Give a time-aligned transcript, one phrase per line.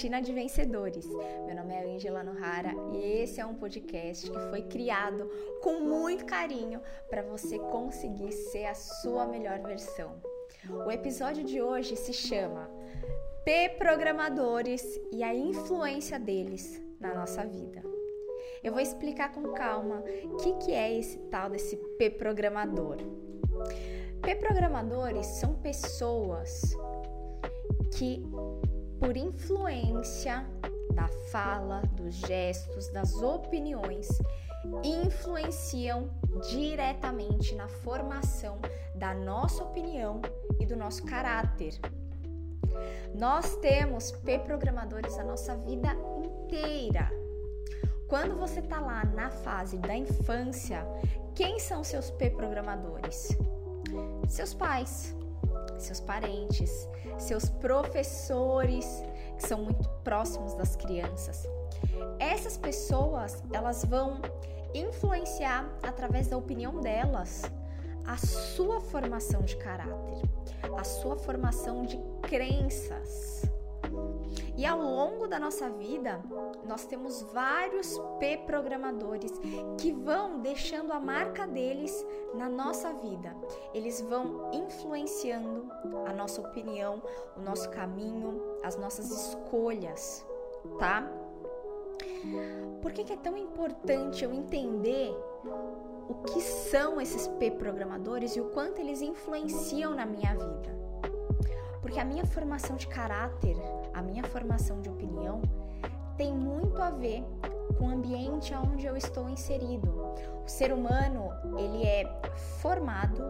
[0.00, 1.06] Rotina de Vencedores.
[1.44, 5.30] Meu nome é Angela Nohara e esse é um podcast que foi criado
[5.62, 10.18] com muito carinho para você conseguir ser a sua melhor versão.
[10.86, 12.66] O episódio de hoje se chama
[13.44, 14.82] P Programadores
[15.12, 17.82] e a influência deles na nossa vida.
[18.64, 22.96] Eu vou explicar com calma o que, que é esse tal desse P Programador.
[24.22, 26.74] P Programadores são pessoas
[27.98, 28.24] que,
[29.00, 30.46] por influência
[30.94, 34.06] da fala, dos gestos, das opiniões,
[34.84, 36.10] influenciam
[36.50, 38.58] diretamente na formação
[38.94, 40.20] da nossa opinião
[40.60, 41.80] e do nosso caráter.
[43.14, 47.10] Nós temos P-programadores a nossa vida inteira.
[48.06, 50.86] Quando você está lá na fase da infância,
[51.34, 53.36] quem são seus P-programadores?
[54.28, 55.16] Seus pais,
[55.82, 59.02] seus parentes, seus professores,
[59.36, 61.48] que são muito próximos das crianças.
[62.18, 64.20] Essas pessoas, elas vão
[64.74, 67.42] influenciar através da opinião delas
[68.06, 70.22] a sua formação de caráter,
[70.76, 73.42] a sua formação de crenças.
[74.56, 76.20] E ao longo da nossa vida,
[76.66, 79.32] nós temos vários P-programadores
[79.78, 83.34] que vão deixando a marca deles na nossa vida.
[83.72, 85.70] Eles vão influenciando
[86.06, 87.02] a nossa opinião,
[87.36, 90.26] o nosso caminho, as nossas escolhas,
[90.78, 91.10] tá?
[92.82, 95.14] Por que, que é tão importante eu entender
[96.08, 100.80] o que são esses P-programadores e o quanto eles influenciam na minha vida?
[101.80, 103.56] Porque a minha formação de caráter,
[103.94, 105.40] a minha formação de opinião
[106.16, 107.24] tem muito a ver
[107.78, 109.88] com o ambiente onde eu estou inserido.
[110.44, 112.04] O ser humano, ele é
[112.60, 113.22] formado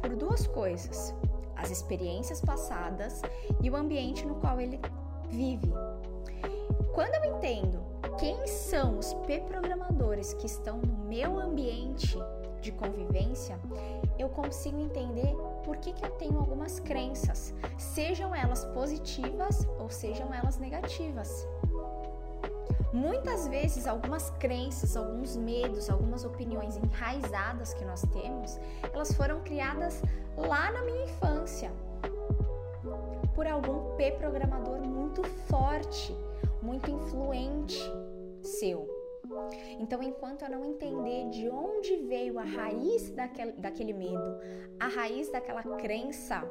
[0.00, 1.14] por duas coisas:
[1.56, 3.20] as experiências passadas
[3.62, 4.80] e o ambiente no qual ele
[5.28, 5.72] vive.
[6.94, 7.80] Quando eu entendo
[8.18, 12.18] quem são os P-programadores que estão no meu ambiente
[12.60, 13.58] de convivência,
[14.18, 15.34] eu consigo entender
[15.64, 21.46] por que, que eu tenho algumas crenças, sejam elas positivas ou sejam elas negativas.
[22.92, 28.58] Muitas vezes, algumas crenças, alguns medos, algumas opiniões enraizadas que nós temos,
[28.92, 30.02] elas foram criadas
[30.36, 31.70] lá na minha infância
[33.34, 36.14] por algum P-programador muito forte,
[36.60, 37.80] muito influente
[38.42, 38.99] seu.
[39.78, 44.38] Então, enquanto eu não entender de onde veio a raiz daquele, daquele medo,
[44.78, 46.42] a raiz daquela crença,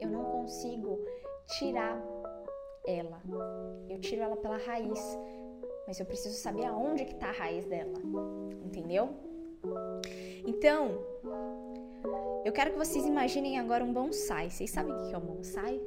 [0.00, 0.98] eu não consigo
[1.46, 2.00] tirar
[2.86, 3.20] ela.
[3.88, 5.18] Eu tiro ela pela raiz,
[5.86, 7.92] mas eu preciso saber aonde que está a raiz dela,
[8.64, 9.10] entendeu?
[10.46, 10.98] Então,
[12.44, 14.50] eu quero que vocês imaginem agora um bonsai.
[14.50, 15.80] Vocês sabem o que é um bonsai?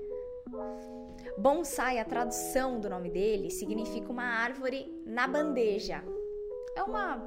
[1.37, 6.03] Bonsai, a tradução do nome dele, significa uma árvore na bandeja.
[6.75, 7.21] É uma,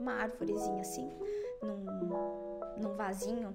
[0.00, 1.10] uma árvorezinha assim,
[1.62, 1.84] num,
[2.80, 3.54] num vasinho.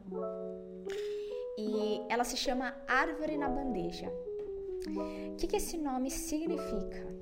[1.57, 4.11] E ela se chama árvore na bandeja.
[5.31, 7.13] O que, que esse nome significa?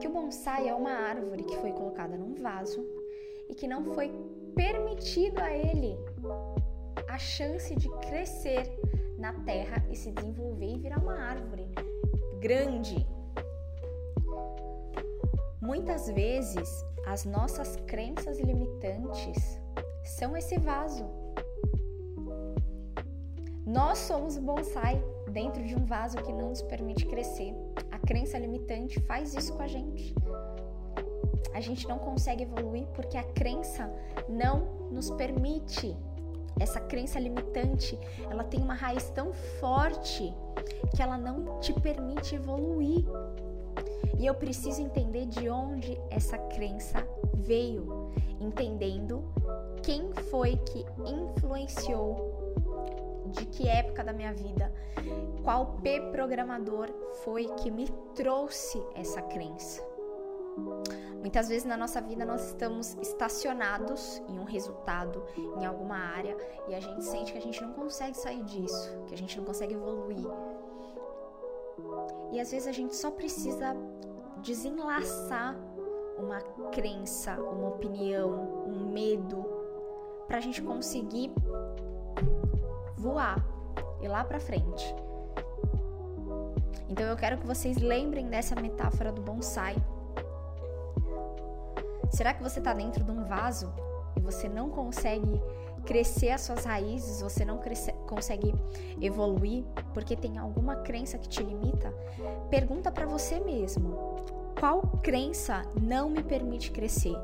[0.00, 2.86] Que o bonsai é uma árvore que foi colocada num vaso
[3.48, 4.12] e que não foi
[4.54, 5.96] permitido a ele
[7.08, 8.78] a chance de crescer
[9.24, 11.66] na terra e se desenvolver e virar uma árvore
[12.40, 13.06] grande.
[15.62, 19.58] Muitas vezes as nossas crenças limitantes
[20.04, 21.06] são esse vaso.
[23.66, 27.54] Nós somos bonsai dentro de um vaso que não nos permite crescer.
[27.90, 30.14] A crença limitante faz isso com a gente.
[31.54, 33.90] A gente não consegue evoluir porque a crença
[34.28, 35.96] não nos permite
[36.58, 37.98] essa crença limitante,
[38.30, 40.34] ela tem uma raiz tão forte
[40.94, 43.04] que ela não te permite evoluir.
[44.18, 49.24] E eu preciso entender de onde essa crença veio, entendendo
[49.82, 52.44] quem foi que influenciou
[53.26, 54.72] de que época da minha vida,
[55.42, 56.88] qual P programador
[57.24, 59.93] foi que me trouxe essa crença.
[61.20, 65.24] Muitas vezes na nossa vida nós estamos estacionados em um resultado,
[65.58, 66.36] em alguma área,
[66.68, 69.44] e a gente sente que a gente não consegue sair disso, que a gente não
[69.44, 70.26] consegue evoluir.
[72.32, 73.76] E às vezes a gente só precisa
[74.42, 75.56] desenlaçar
[76.18, 76.40] uma
[76.70, 79.44] crença, uma opinião, um medo,
[80.26, 81.32] para a gente conseguir
[82.96, 83.44] voar
[84.00, 84.94] e lá para frente.
[86.88, 89.74] Então eu quero que vocês lembrem dessa metáfora do bonsai
[92.10, 93.72] Será que você está dentro de um vaso
[94.16, 95.40] e você não consegue
[95.84, 98.54] crescer as suas raízes, você não cresce, consegue
[99.00, 101.92] evoluir porque tem alguma crença que te limita,
[102.50, 103.96] pergunta para você mesmo:
[104.58, 107.16] qual crença não me permite crescer?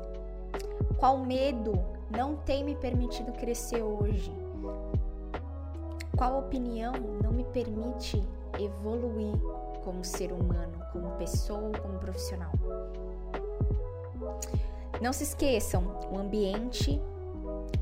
[0.97, 1.73] Qual medo
[2.09, 4.31] não tem me permitido crescer hoje?
[6.15, 6.93] Qual opinião
[7.23, 8.21] não me permite
[8.59, 9.33] evoluir
[9.83, 12.51] como ser humano, como pessoa, como profissional?
[15.01, 17.01] Não se esqueçam, o ambiente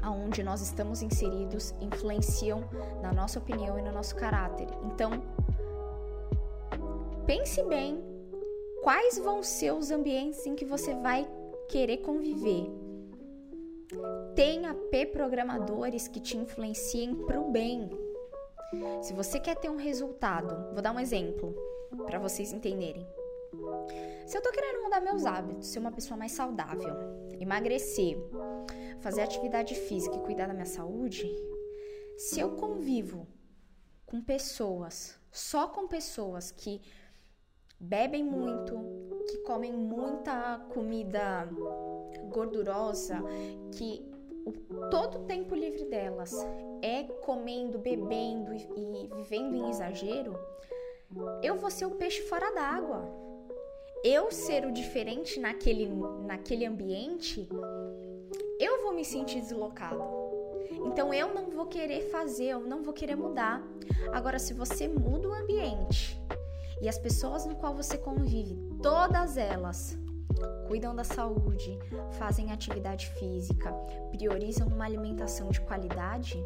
[0.02, 2.64] aonde nós estamos inseridos influenciam
[3.02, 4.68] na nossa opinião e no nosso caráter.
[4.86, 5.12] Então,
[7.26, 8.02] pense bem
[8.84, 11.28] quais vão ser os ambientes em que você vai
[11.68, 12.68] querer conviver.
[14.34, 17.90] Tenha P-programadores que te influenciem para o bem.
[19.02, 21.54] Se você quer ter um resultado, vou dar um exemplo
[22.06, 23.06] para vocês entenderem.
[24.26, 26.96] Se eu tô querendo mudar meus hábitos, ser uma pessoa mais saudável,
[27.40, 28.18] emagrecer,
[29.02, 31.26] fazer atividade física e cuidar da minha saúde,
[32.18, 33.28] se eu convivo
[34.06, 36.82] com pessoas, só com pessoas que
[37.80, 38.76] bebem muito,
[39.28, 41.48] que comem muita comida
[42.30, 43.24] gordurosa,
[43.72, 44.06] que
[44.46, 44.52] o,
[44.90, 46.34] todo o tempo livre delas
[46.82, 50.34] é comendo, bebendo e, e vivendo em exagero,
[51.42, 53.29] eu vou ser o peixe fora d'água.
[54.12, 55.88] Eu ser o diferente naquele,
[56.26, 57.48] naquele ambiente,
[58.60, 60.04] eu vou me sentir deslocado.
[60.84, 63.62] Então eu não vou querer fazer, eu não vou querer mudar.
[64.12, 66.20] Agora, se você muda o ambiente
[66.82, 69.96] e as pessoas no qual você convive, todas elas
[70.70, 71.80] cuidam da saúde,
[72.12, 73.72] fazem atividade física,
[74.12, 76.38] priorizam uma alimentação de qualidade,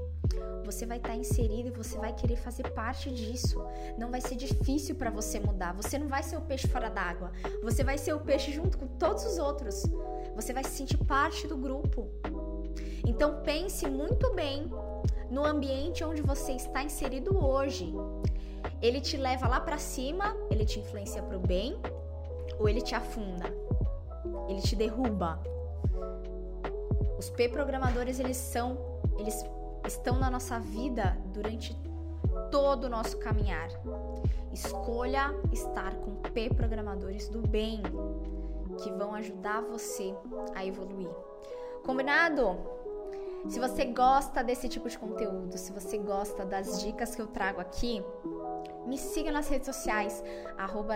[0.63, 3.61] você vai estar tá inserido e você vai querer fazer parte disso.
[3.97, 5.73] Não vai ser difícil para você mudar.
[5.73, 7.33] Você não vai ser o peixe fora d'água.
[7.61, 9.83] Você vai ser o peixe junto com todos os outros.
[10.33, 12.09] Você vai se sentir parte do grupo.
[13.05, 14.71] Então pense muito bem
[15.29, 17.93] no ambiente onde você está inserido hoje.
[18.81, 21.77] Ele te leva lá para cima, ele te influencia para o bem
[22.57, 23.51] ou ele te afunda?
[24.47, 25.39] Ele te derruba?
[27.17, 28.77] Os P programadores eles são,
[29.17, 29.43] eles
[29.87, 31.75] estão na nossa vida durante
[32.51, 33.69] todo o nosso caminhar.
[34.51, 37.81] Escolha estar com P programadores do bem
[38.81, 40.13] que vão ajudar você
[40.55, 41.09] a evoluir.
[41.83, 42.57] Combinado?
[43.47, 47.59] Se você gosta desse tipo de conteúdo, se você gosta das dicas que eu trago
[47.59, 48.03] aqui,
[48.85, 50.23] me siga nas redes sociais,
[50.57, 50.95] arroba.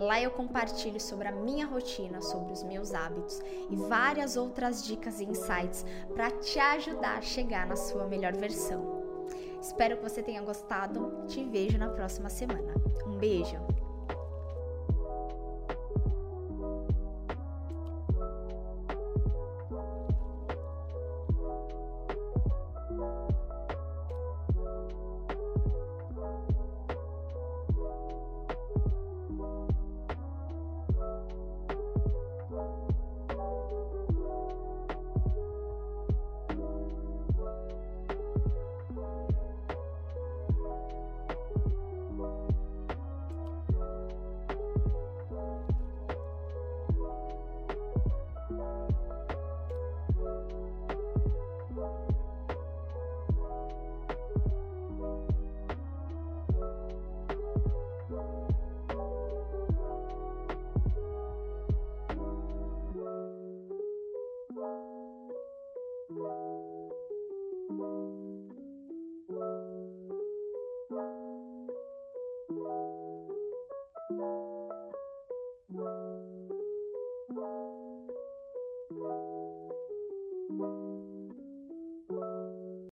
[0.00, 3.40] Lá eu compartilho sobre a minha rotina, sobre os meus hábitos
[3.70, 8.98] e várias outras dicas e insights para te ajudar a chegar na sua melhor versão.
[9.60, 11.24] Espero que você tenha gostado.
[11.26, 12.74] Te vejo na próxima semana.
[13.06, 13.87] Um beijo!